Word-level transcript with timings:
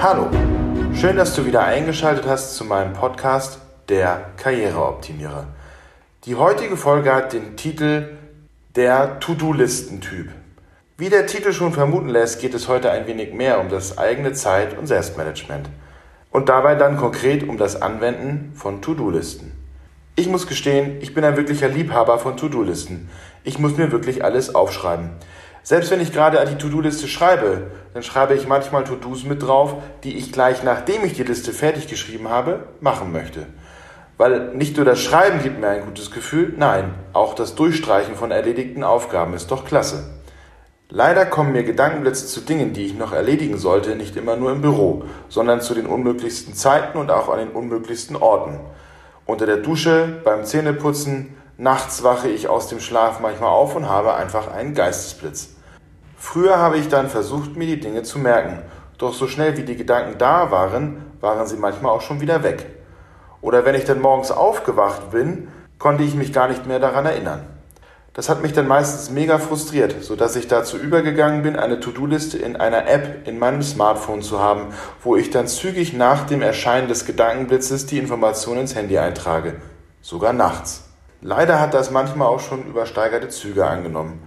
Hallo, 0.00 0.28
schön, 0.94 1.16
dass 1.16 1.34
du 1.34 1.44
wieder 1.44 1.64
eingeschaltet 1.64 2.24
hast 2.24 2.54
zu 2.54 2.64
meinem 2.64 2.92
Podcast 2.92 3.58
Der 3.88 4.30
Karriereoptimierer. 4.36 5.48
Die 6.24 6.36
heutige 6.36 6.76
Folge 6.76 7.12
hat 7.12 7.32
den 7.32 7.56
Titel 7.56 8.16
Der 8.76 9.18
To-Do-Listentyp. 9.18 10.30
Wie 10.96 11.08
der 11.08 11.26
Titel 11.26 11.52
schon 11.52 11.72
vermuten 11.72 12.10
lässt, 12.10 12.40
geht 12.40 12.54
es 12.54 12.68
heute 12.68 12.92
ein 12.92 13.08
wenig 13.08 13.34
mehr 13.34 13.58
um 13.58 13.70
das 13.70 13.98
eigene 13.98 14.34
Zeit- 14.34 14.78
und 14.78 14.86
Selbstmanagement. 14.86 15.68
Und 16.30 16.48
dabei 16.48 16.76
dann 16.76 16.96
konkret 16.96 17.48
um 17.48 17.58
das 17.58 17.82
Anwenden 17.82 18.52
von 18.54 18.80
To-Do-Listen. 18.80 19.50
Ich 20.14 20.28
muss 20.28 20.46
gestehen, 20.46 20.98
ich 21.00 21.12
bin 21.12 21.24
ein 21.24 21.36
wirklicher 21.36 21.68
Liebhaber 21.68 22.20
von 22.20 22.36
To-Do-Listen. 22.36 23.10
Ich 23.42 23.58
muss 23.58 23.76
mir 23.76 23.90
wirklich 23.90 24.22
alles 24.22 24.54
aufschreiben. 24.54 25.10
Selbst 25.68 25.90
wenn 25.90 26.00
ich 26.00 26.14
gerade 26.14 26.42
die 26.46 26.56
To-Do-Liste 26.56 27.08
schreibe, 27.08 27.66
dann 27.92 28.02
schreibe 28.02 28.32
ich 28.32 28.48
manchmal 28.48 28.84
To-Dos 28.84 29.24
mit 29.24 29.42
drauf, 29.42 29.74
die 30.02 30.16
ich 30.16 30.32
gleich 30.32 30.62
nachdem 30.62 31.04
ich 31.04 31.12
die 31.12 31.24
Liste 31.24 31.52
fertig 31.52 31.88
geschrieben 31.88 32.30
habe, 32.30 32.60
machen 32.80 33.12
möchte. 33.12 33.44
Weil 34.16 34.54
nicht 34.54 34.78
nur 34.78 34.86
das 34.86 34.98
Schreiben 34.98 35.42
gibt 35.42 35.60
mir 35.60 35.68
ein 35.68 35.84
gutes 35.84 36.10
Gefühl, 36.10 36.54
nein, 36.56 36.94
auch 37.12 37.34
das 37.34 37.54
Durchstreichen 37.54 38.14
von 38.14 38.30
erledigten 38.30 38.82
Aufgaben 38.82 39.34
ist 39.34 39.50
doch 39.50 39.66
klasse. 39.66 40.08
Leider 40.88 41.26
kommen 41.26 41.52
mir 41.52 41.64
Gedankenblitze 41.64 42.26
zu 42.28 42.40
Dingen, 42.40 42.72
die 42.72 42.86
ich 42.86 42.94
noch 42.94 43.12
erledigen 43.12 43.58
sollte, 43.58 43.94
nicht 43.94 44.16
immer 44.16 44.36
nur 44.36 44.52
im 44.52 44.62
Büro, 44.62 45.04
sondern 45.28 45.60
zu 45.60 45.74
den 45.74 45.84
unmöglichsten 45.84 46.54
Zeiten 46.54 46.96
und 46.96 47.10
auch 47.10 47.28
an 47.28 47.40
den 47.40 47.50
unmöglichsten 47.50 48.16
Orten. 48.16 48.58
Unter 49.26 49.44
der 49.44 49.58
Dusche, 49.58 50.22
beim 50.24 50.46
Zähneputzen, 50.46 51.36
nachts 51.58 52.04
wache 52.04 52.30
ich 52.30 52.48
aus 52.48 52.68
dem 52.68 52.80
Schlaf 52.80 53.20
manchmal 53.20 53.50
auf 53.50 53.76
und 53.76 53.86
habe 53.86 54.14
einfach 54.14 54.50
einen 54.50 54.72
Geistesblitz. 54.72 55.57
Früher 56.20 56.58
habe 56.58 56.78
ich 56.78 56.88
dann 56.88 57.08
versucht, 57.08 57.56
mir 57.56 57.66
die 57.66 57.78
Dinge 57.78 58.02
zu 58.02 58.18
merken, 58.18 58.58
doch 58.98 59.14
so 59.14 59.28
schnell 59.28 59.56
wie 59.56 59.62
die 59.62 59.76
Gedanken 59.76 60.18
da 60.18 60.50
waren, 60.50 61.12
waren 61.20 61.46
sie 61.46 61.56
manchmal 61.56 61.92
auch 61.92 62.00
schon 62.00 62.20
wieder 62.20 62.42
weg. 62.42 62.66
Oder 63.40 63.64
wenn 63.64 63.76
ich 63.76 63.84
dann 63.84 64.00
morgens 64.00 64.32
aufgewacht 64.32 65.12
bin, 65.12 65.46
konnte 65.78 66.02
ich 66.02 66.16
mich 66.16 66.32
gar 66.32 66.48
nicht 66.48 66.66
mehr 66.66 66.80
daran 66.80 67.06
erinnern. 67.06 67.46
Das 68.14 68.28
hat 68.28 68.42
mich 68.42 68.52
dann 68.52 68.66
meistens 68.66 69.10
mega 69.10 69.38
frustriert, 69.38 70.02
sodass 70.02 70.34
ich 70.34 70.48
dazu 70.48 70.76
übergegangen 70.76 71.42
bin, 71.42 71.54
eine 71.54 71.78
To-Do-Liste 71.78 72.36
in 72.36 72.56
einer 72.56 72.88
App 72.88 73.28
in 73.28 73.38
meinem 73.38 73.62
Smartphone 73.62 74.22
zu 74.22 74.40
haben, 74.40 74.74
wo 75.04 75.14
ich 75.14 75.30
dann 75.30 75.46
zügig 75.46 75.92
nach 75.92 76.26
dem 76.26 76.42
Erscheinen 76.42 76.88
des 76.88 77.04
Gedankenblitzes 77.04 77.86
die 77.86 77.98
Informationen 77.98 78.62
ins 78.62 78.74
Handy 78.74 78.98
eintrage. 78.98 79.54
Sogar 80.00 80.32
nachts. 80.32 80.88
Leider 81.20 81.60
hat 81.60 81.74
das 81.74 81.92
manchmal 81.92 82.26
auch 82.26 82.40
schon 82.40 82.66
übersteigerte 82.66 83.28
Züge 83.28 83.64
angenommen. 83.64 84.20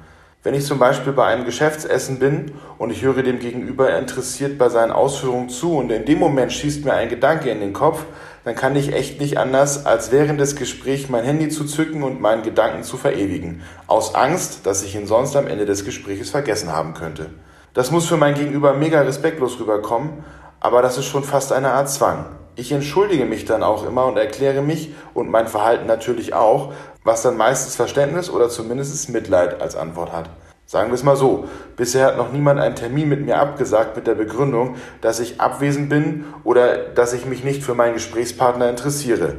Wenn 0.44 0.56
ich 0.56 0.66
zum 0.66 0.80
Beispiel 0.80 1.14
bei 1.14 1.28
einem 1.28 1.46
Geschäftsessen 1.46 2.18
bin 2.18 2.54
und 2.80 2.90
ich 2.90 3.04
höre 3.04 3.22
dem 3.22 3.38
Gegenüber 3.38 3.96
interessiert 3.96 4.58
bei 4.58 4.70
seinen 4.70 4.92
Ausführungen 4.92 5.50
zu 5.50 5.78
und 5.78 5.92
in 5.92 6.04
dem 6.06 6.18
Moment 6.18 6.52
schießt 6.52 6.84
mir 6.84 6.94
ein 6.94 7.10
Gedanke 7.10 7.52
in 7.52 7.60
den 7.60 7.74
Kopf, 7.74 8.06
dann 8.44 8.56
kann 8.56 8.76
ich 8.76 8.92
echt 8.92 9.22
nicht 9.22 9.38
anders, 9.38 9.86
als 9.86 10.12
während 10.12 10.40
des 10.40 10.56
Gesprächs 10.56 11.10
mein 11.10 11.24
Handy 11.24 11.50
zu 11.50 11.64
zücken 11.66 12.02
und 12.02 12.22
meinen 12.22 12.42
Gedanken 12.42 12.82
zu 12.82 12.98
verewigen, 12.98 13.62
aus 13.86 14.16
Angst, 14.16 14.66
dass 14.66 14.84
ich 14.84 14.96
ihn 14.96 15.06
sonst 15.06 15.36
am 15.36 15.46
Ende 15.46 15.68
des 15.68 15.86
Gesprächs 15.86 16.32
vergessen 16.32 16.72
haben 16.72 16.96
könnte. 16.96 17.30
Das 17.76 17.92
muss 17.92 18.08
für 18.08 18.18
mein 18.18 18.34
Gegenüber 18.34 18.74
mega 18.74 19.02
respektlos 19.02 19.60
rüberkommen, 19.60 20.24
aber 20.60 20.82
das 20.82 20.98
ist 20.98 21.06
schon 21.06 21.24
fast 21.24 21.54
eine 21.54 21.70
Art 21.70 21.92
Zwang. 21.92 22.26
Ich 22.62 22.72
entschuldige 22.72 23.26
mich 23.26 23.46
dann 23.46 23.64
auch 23.64 23.88
immer 23.88 24.06
und 24.06 24.18
erkläre 24.18 24.62
mich 24.62 24.94
und 25.16 25.32
mein 25.32 25.48
Verhalten 25.48 25.88
natürlich 25.88 26.36
auch, 26.36 26.74
was 27.04 27.24
dann 27.24 27.36
meistens 27.36 27.76
Verständnis 27.76 28.30
oder 28.30 28.50
zumindest 28.50 29.10
Mitleid 29.10 29.60
als 29.60 29.76
Antwort 29.76 30.12
hat. 30.12 30.30
Sagen 30.68 30.92
wir 30.92 30.94
es 30.94 31.02
mal 31.02 31.16
so, 31.16 31.46
bisher 31.76 32.06
hat 32.06 32.18
noch 32.18 32.32
niemand 32.32 32.60
einen 32.60 32.76
Termin 32.76 33.10
mit 33.10 33.26
mir 33.26 33.40
abgesagt 33.40 33.96
mit 33.96 34.06
der 34.06 34.14
Begründung, 34.14 34.76
dass 35.02 35.20
ich 35.20 35.42
abwesend 35.42 35.90
bin 35.90 36.26
oder 36.44 36.78
dass 36.78 37.14
ich 37.14 37.26
mich 37.26 37.44
nicht 37.44 37.64
für 37.64 37.74
meinen 37.74 37.96
Gesprächspartner 37.96 38.70
interessiere. 38.70 39.38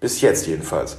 Bis 0.00 0.22
jetzt 0.22 0.46
jedenfalls. 0.46 0.96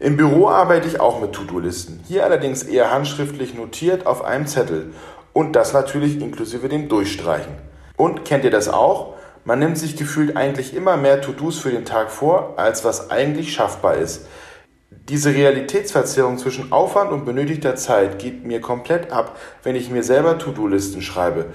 Im 0.00 0.16
Büro 0.16 0.48
arbeite 0.48 0.88
ich 0.88 1.00
auch 1.00 1.20
mit 1.20 1.34
To-Do-Listen, 1.34 2.00
hier 2.08 2.24
allerdings 2.24 2.62
eher 2.62 2.90
handschriftlich 2.90 3.52
notiert 3.52 4.06
auf 4.06 4.24
einem 4.24 4.46
Zettel 4.46 4.94
und 5.34 5.52
das 5.52 5.74
natürlich 5.74 6.18
inklusive 6.18 6.70
dem 6.70 6.88
Durchstreichen. 6.88 7.52
Und 7.98 8.24
kennt 8.24 8.44
ihr 8.44 8.50
das 8.50 8.70
auch? 8.70 9.16
Man 9.44 9.58
nimmt 9.58 9.76
sich 9.76 9.96
gefühlt 9.96 10.36
eigentlich 10.36 10.72
immer 10.72 10.96
mehr 10.96 11.20
To-Dos 11.20 11.58
für 11.58 11.70
den 11.70 11.84
Tag 11.84 12.12
vor, 12.12 12.54
als 12.58 12.84
was 12.84 13.10
eigentlich 13.10 13.52
schaffbar 13.52 13.96
ist. 13.96 14.26
Diese 15.08 15.34
Realitätsverzerrung 15.34 16.38
zwischen 16.38 16.70
Aufwand 16.70 17.10
und 17.10 17.24
benötigter 17.24 17.74
Zeit 17.74 18.20
geht 18.20 18.44
mir 18.44 18.60
komplett 18.60 19.10
ab, 19.10 19.36
wenn 19.64 19.74
ich 19.74 19.90
mir 19.90 20.04
selber 20.04 20.38
To-Do-Listen 20.38 21.02
schreibe. 21.02 21.46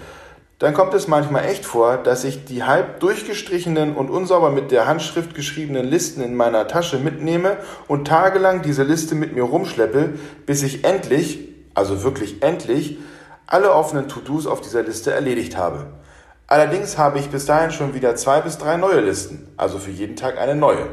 Dann 0.60 0.74
kommt 0.74 0.94
es 0.96 1.08
manchmal 1.08 1.46
echt 1.46 1.66
vor, 1.66 1.96
dass 1.96 2.26
ich 2.26 2.44
die 2.44 2.64
halb 2.64 3.00
durchgestrichenen 3.00 3.96
und 3.96 4.10
unsauber 4.10 4.50
mit 4.50 4.72
der 4.72 4.86
Handschrift 4.86 5.34
geschriebenen 5.34 5.86
Listen 5.86 6.22
in 6.22 6.36
meiner 6.36 6.68
Tasche 6.68 6.98
mitnehme 6.98 7.56
und 7.88 8.06
tagelang 8.06 8.64
diese 8.64 8.84
Liste 8.84 9.16
mit 9.16 9.34
mir 9.34 9.44
rumschleppe, 9.44 10.16
bis 10.46 10.64
ich 10.64 10.84
endlich, 10.84 11.48
also 11.74 12.04
wirklich 12.04 12.44
endlich, 12.44 12.98
alle 13.46 13.72
offenen 13.72 14.10
To-Dos 14.10 14.46
auf 14.46 14.60
dieser 14.60 14.84
Liste 14.84 15.14
erledigt 15.14 15.56
habe. 15.56 15.86
Allerdings 16.50 16.98
habe 16.98 17.20
ich 17.20 17.30
bis 17.30 17.46
dahin 17.46 17.72
schon 17.72 17.94
wieder 17.94 18.16
zwei 18.16 18.40
bis 18.40 18.58
drei 18.58 18.78
neue 18.78 19.02
Listen, 19.02 19.50
also 19.58 19.80
für 19.80 19.92
jeden 19.92 20.16
Tag 20.16 20.40
eine 20.40 20.56
neue. 20.56 20.88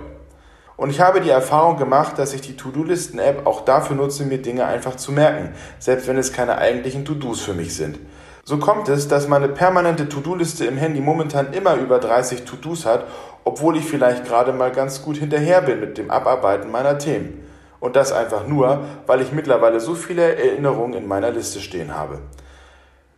Und 0.76 0.90
ich 0.90 1.00
habe 1.00 1.20
die 1.20 1.30
Erfahrung 1.30 1.76
gemacht, 1.76 2.18
dass 2.18 2.34
ich 2.34 2.40
die 2.40 2.56
To-Do-Listen-App 2.56 3.46
auch 3.46 3.60
dafür 3.60 3.94
nutze, 3.94 4.24
mir 4.24 4.42
Dinge 4.42 4.66
einfach 4.66 4.96
zu 4.96 5.12
merken, 5.12 5.54
selbst 5.78 6.08
wenn 6.08 6.18
es 6.18 6.32
keine 6.32 6.58
eigentlichen 6.58 7.04
To-Dos 7.04 7.40
für 7.40 7.54
mich 7.54 7.76
sind. 7.76 8.00
So 8.42 8.58
kommt 8.58 8.88
es, 8.88 9.06
dass 9.06 9.28
meine 9.28 9.48
permanente 9.48 10.08
To-Do-Liste 10.08 10.64
im 10.64 10.76
Handy 10.76 11.00
momentan 11.00 11.52
immer 11.52 11.76
über 11.76 12.00
30 12.00 12.42
To-Dos 12.42 12.84
hat, 12.84 13.06
obwohl 13.44 13.76
ich 13.76 13.84
vielleicht 13.84 14.24
gerade 14.24 14.52
mal 14.52 14.72
ganz 14.72 15.02
gut 15.02 15.18
hinterher 15.18 15.62
bin 15.62 15.78
mit 15.78 15.98
dem 15.98 16.10
Abarbeiten 16.10 16.72
meiner 16.72 16.98
Themen. 16.98 17.46
Und 17.78 17.94
das 17.94 18.10
einfach 18.10 18.48
nur, 18.48 18.80
weil 19.06 19.20
ich 19.20 19.30
mittlerweile 19.30 19.78
so 19.78 19.94
viele 19.94 20.34
Erinnerungen 20.34 20.94
in 20.94 21.06
meiner 21.06 21.30
Liste 21.30 21.60
stehen 21.60 21.94
habe. 21.94 22.18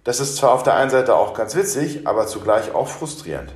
Das 0.07 0.21
ist 0.21 0.37
zwar 0.37 0.53
auf 0.53 0.63
der 0.63 0.77
einen 0.77 0.89
Seite 0.89 1.17
auch 1.17 1.35
ganz 1.35 1.57
witzig, 1.57 2.07
aber 2.07 2.29
zugleich 2.29 2.73
auch 2.73 2.87
frustrierend. 2.87 3.53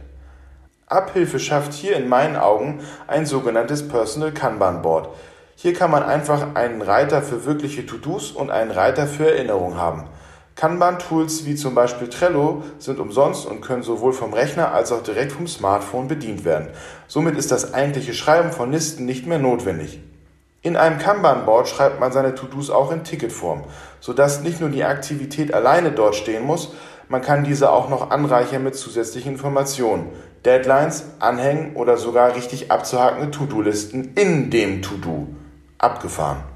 Abhilfe 0.88 1.38
schafft 1.38 1.72
hier 1.72 1.94
in 1.94 2.08
meinen 2.08 2.34
Augen 2.34 2.80
ein 3.06 3.24
sogenanntes 3.24 3.86
Personal 3.86 4.32
Kanban 4.32 4.82
Board. 4.82 5.10
Hier 5.54 5.74
kann 5.74 5.92
man 5.92 6.02
einfach 6.02 6.56
einen 6.56 6.82
Reiter 6.82 7.22
für 7.22 7.44
wirkliche 7.44 7.86
To-Dos 7.86 8.32
und 8.32 8.50
einen 8.50 8.72
Reiter 8.72 9.06
für 9.06 9.30
Erinnerung 9.30 9.76
haben. 9.76 10.08
Kanban-Tools 10.56 11.44
wie 11.44 11.54
zum 11.54 11.76
Beispiel 11.76 12.08
Trello 12.08 12.64
sind 12.80 12.98
umsonst 12.98 13.46
und 13.46 13.60
können 13.60 13.84
sowohl 13.84 14.12
vom 14.12 14.34
Rechner 14.34 14.74
als 14.74 14.90
auch 14.90 15.04
direkt 15.04 15.30
vom 15.30 15.46
Smartphone 15.46 16.08
bedient 16.08 16.44
werden. 16.44 16.70
Somit 17.06 17.36
ist 17.36 17.52
das 17.52 17.74
eigentliche 17.74 18.12
Schreiben 18.12 18.50
von 18.50 18.72
Listen 18.72 19.04
nicht 19.04 19.24
mehr 19.24 19.38
notwendig. 19.38 20.00
In 20.62 20.76
einem 20.76 20.98
Kanban-Board 20.98 21.68
schreibt 21.68 22.00
man 22.00 22.12
seine 22.12 22.34
To-Dos 22.34 22.68
auch 22.68 22.92
in 22.92 23.02
Ticketform, 23.02 23.64
sodass 23.98 24.42
nicht 24.42 24.60
nur 24.60 24.68
die 24.68 24.84
Aktivität 24.84 25.54
alleine 25.54 25.90
dort 25.90 26.14
stehen 26.14 26.44
muss, 26.44 26.74
man 27.08 27.22
kann 27.22 27.44
diese 27.44 27.72
auch 27.72 27.88
noch 27.88 28.10
anreichern 28.10 28.62
mit 28.62 28.76
zusätzlichen 28.76 29.32
Informationen, 29.32 30.10
Deadlines, 30.44 31.04
Anhängen 31.18 31.76
oder 31.76 31.96
sogar 31.96 32.36
richtig 32.36 32.70
abzuhakende 32.70 33.30
To-Do-Listen 33.30 34.12
in 34.16 34.50
dem 34.50 34.82
To-Do. 34.82 35.28
Abgefahren. 35.78 36.49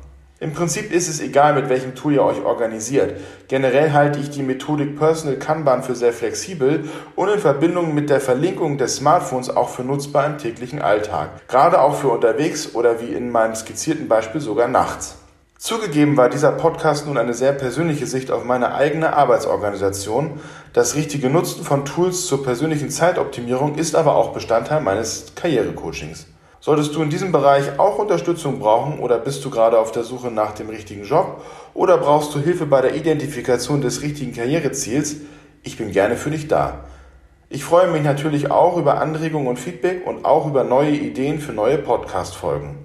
Im 0.44 0.52
Prinzip 0.52 0.92
ist 0.92 1.08
es 1.08 1.22
egal, 1.22 1.54
mit 1.54 1.70
welchem 1.70 1.94
Tool 1.94 2.12
ihr 2.12 2.22
euch 2.22 2.44
organisiert. 2.44 3.18
Generell 3.48 3.92
halte 3.92 4.18
ich 4.20 4.28
die 4.28 4.42
Methodik 4.42 4.98
Personal 4.98 5.38
Kanban 5.38 5.82
für 5.82 5.94
sehr 5.94 6.12
flexibel 6.12 6.86
und 7.16 7.30
in 7.30 7.38
Verbindung 7.38 7.94
mit 7.94 8.10
der 8.10 8.20
Verlinkung 8.20 8.76
des 8.76 8.96
Smartphones 8.96 9.48
auch 9.48 9.70
für 9.70 9.84
nutzbar 9.84 10.26
im 10.26 10.36
täglichen 10.36 10.82
Alltag. 10.82 11.30
Gerade 11.48 11.80
auch 11.80 11.94
für 11.94 12.08
unterwegs 12.08 12.74
oder 12.74 13.00
wie 13.00 13.14
in 13.14 13.30
meinem 13.30 13.54
skizzierten 13.54 14.06
Beispiel 14.06 14.42
sogar 14.42 14.68
nachts. 14.68 15.16
Zugegeben 15.56 16.18
war 16.18 16.28
dieser 16.28 16.52
Podcast 16.52 17.06
nun 17.06 17.16
eine 17.16 17.32
sehr 17.32 17.52
persönliche 17.52 18.06
Sicht 18.06 18.30
auf 18.30 18.44
meine 18.44 18.74
eigene 18.74 19.16
Arbeitsorganisation. 19.16 20.40
Das 20.74 20.94
richtige 20.94 21.30
Nutzen 21.30 21.64
von 21.64 21.86
Tools 21.86 22.26
zur 22.26 22.44
persönlichen 22.44 22.90
Zeitoptimierung 22.90 23.76
ist 23.76 23.94
aber 23.94 24.14
auch 24.14 24.34
Bestandteil 24.34 24.82
meines 24.82 25.32
Karrierecoachings. 25.36 26.26
Solltest 26.64 26.94
du 26.94 27.02
in 27.02 27.10
diesem 27.10 27.30
Bereich 27.30 27.78
auch 27.78 27.98
Unterstützung 27.98 28.58
brauchen 28.58 28.98
oder 28.98 29.18
bist 29.18 29.44
du 29.44 29.50
gerade 29.50 29.78
auf 29.78 29.92
der 29.92 30.02
Suche 30.02 30.30
nach 30.30 30.52
dem 30.52 30.70
richtigen 30.70 31.04
Job 31.04 31.42
oder 31.74 31.98
brauchst 31.98 32.34
du 32.34 32.38
Hilfe 32.38 32.64
bei 32.64 32.80
der 32.80 32.94
Identifikation 32.94 33.82
des 33.82 34.00
richtigen 34.00 34.32
Karriereziels, 34.32 35.16
ich 35.62 35.76
bin 35.76 35.92
gerne 35.92 36.16
für 36.16 36.30
dich 36.30 36.48
da. 36.48 36.86
Ich 37.50 37.64
freue 37.64 37.88
mich 37.88 38.02
natürlich 38.02 38.50
auch 38.50 38.78
über 38.78 38.98
Anregungen 38.98 39.46
und 39.46 39.58
Feedback 39.58 40.06
und 40.06 40.24
auch 40.24 40.46
über 40.46 40.64
neue 40.64 40.92
Ideen 40.92 41.38
für 41.38 41.52
neue 41.52 41.76
Podcast-Folgen. 41.76 42.78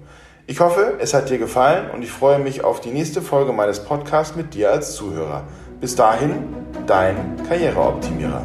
Ich 0.46 0.60
hoffe, 0.60 0.98
es 0.98 1.14
hat 1.14 1.30
dir 1.30 1.38
gefallen 1.38 1.90
und 1.90 2.02
ich 2.02 2.10
freue 2.10 2.38
mich 2.38 2.62
auf 2.62 2.82
die 2.82 2.90
nächste 2.90 3.22
Folge 3.22 3.54
meines 3.54 3.82
Podcasts 3.82 4.36
mit 4.36 4.52
dir 4.52 4.72
als 4.72 4.94
Zuhörer. 4.94 5.44
Bis 5.80 5.96
dahin, 5.96 6.54
dein 6.86 7.16
Karriereoptimierer. 7.48 8.42